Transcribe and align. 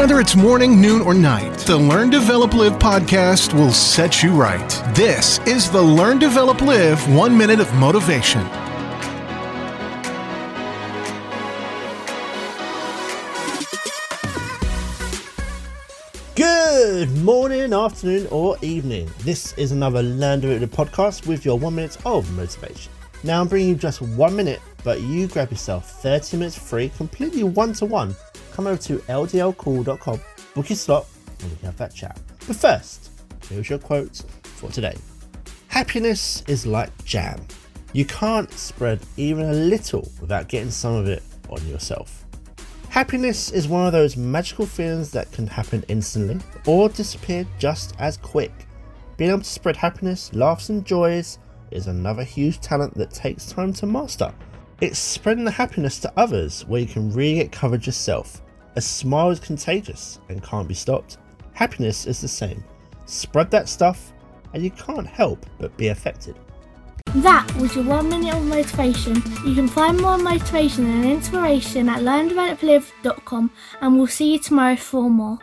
Whether 0.00 0.18
it's 0.18 0.34
morning, 0.34 0.80
noon, 0.80 1.02
or 1.02 1.12
night, 1.12 1.58
the 1.58 1.76
Learn, 1.76 2.08
Develop, 2.08 2.54
Live 2.54 2.78
podcast 2.78 3.52
will 3.52 3.70
set 3.70 4.22
you 4.22 4.30
right. 4.30 4.70
This 4.94 5.38
is 5.40 5.70
the 5.70 5.82
Learn, 5.82 6.18
Develop, 6.18 6.62
Live 6.62 7.06
One 7.14 7.36
Minute 7.36 7.60
of 7.60 7.70
Motivation. 7.74 8.40
Good 16.34 17.14
morning, 17.18 17.74
afternoon, 17.74 18.26
or 18.30 18.56
evening. 18.62 19.10
This 19.18 19.52
is 19.58 19.72
another 19.72 20.02
Learn 20.02 20.40
Develop 20.40 20.70
podcast 20.70 21.26
with 21.26 21.44
your 21.44 21.58
one 21.58 21.74
minute 21.74 21.98
of 22.06 22.34
motivation. 22.38 22.90
Now 23.22 23.42
I'm 23.42 23.48
bringing 23.48 23.68
you 23.68 23.74
just 23.74 24.00
one 24.00 24.34
minute, 24.34 24.62
but 24.82 25.02
you 25.02 25.28
grab 25.28 25.50
yourself 25.50 26.00
30 26.00 26.38
minutes 26.38 26.56
free, 26.56 26.88
completely 26.96 27.42
one 27.42 27.74
to 27.74 27.84
one. 27.84 28.16
Come 28.52 28.66
over 28.66 28.80
to 28.82 28.98
ldlcall.com, 28.98 30.20
book 30.54 30.70
your 30.70 30.76
slot, 30.76 31.06
and 31.40 31.50
we 31.50 31.56
can 31.56 31.66
have 31.66 31.76
that 31.78 31.94
chat. 31.94 32.18
But 32.46 32.56
first, 32.56 33.10
here's 33.48 33.68
your 33.68 33.78
quote 33.78 34.22
for 34.42 34.70
today 34.70 34.96
Happiness 35.68 36.42
is 36.48 36.66
like 36.66 36.90
jam. 37.04 37.40
You 37.92 38.04
can't 38.04 38.52
spread 38.52 39.00
even 39.16 39.46
a 39.46 39.52
little 39.52 40.10
without 40.20 40.48
getting 40.48 40.70
some 40.70 40.94
of 40.94 41.08
it 41.08 41.22
on 41.48 41.66
yourself. 41.66 42.24
Happiness 42.88 43.52
is 43.52 43.68
one 43.68 43.86
of 43.86 43.92
those 43.92 44.16
magical 44.16 44.66
feelings 44.66 45.12
that 45.12 45.30
can 45.30 45.46
happen 45.46 45.84
instantly 45.88 46.38
or 46.66 46.88
disappear 46.88 47.46
just 47.58 47.94
as 47.98 48.16
quick. 48.16 48.52
Being 49.16 49.30
able 49.30 49.40
to 49.40 49.44
spread 49.44 49.76
happiness, 49.76 50.32
laughs, 50.34 50.70
and 50.70 50.84
joys 50.84 51.38
is 51.70 51.86
another 51.86 52.24
huge 52.24 52.60
talent 52.60 52.94
that 52.94 53.10
takes 53.10 53.46
time 53.46 53.72
to 53.74 53.86
master. 53.86 54.34
It's 54.80 54.98
spreading 54.98 55.44
the 55.44 55.50
happiness 55.50 55.98
to 56.00 56.12
others 56.16 56.64
where 56.66 56.80
you 56.80 56.86
can 56.86 57.12
really 57.12 57.34
get 57.34 57.52
covered 57.52 57.86
yourself. 57.86 58.42
A 58.76 58.80
smile 58.80 59.30
is 59.30 59.40
contagious 59.40 60.20
and 60.28 60.42
can't 60.42 60.68
be 60.68 60.74
stopped. 60.74 61.18
Happiness 61.52 62.06
is 62.06 62.20
the 62.20 62.28
same. 62.28 62.62
Spread 63.04 63.50
that 63.50 63.68
stuff 63.68 64.12
and 64.52 64.62
you 64.62 64.70
can't 64.70 65.06
help 65.06 65.44
but 65.58 65.76
be 65.76 65.88
affected. 65.88 66.36
That 67.16 67.52
was 67.56 67.74
your 67.74 67.84
one 67.84 68.08
minute 68.08 68.34
of 68.34 68.44
motivation. 68.44 69.16
You 69.44 69.54
can 69.54 69.66
find 69.66 70.00
more 70.00 70.18
motivation 70.18 70.86
and 70.86 71.04
inspiration 71.04 71.88
at 71.88 72.00
learndeveloplive.com 72.02 73.50
and 73.80 73.96
we'll 73.96 74.06
see 74.06 74.32
you 74.32 74.38
tomorrow 74.38 74.76
for 74.76 75.10
more. 75.10 75.38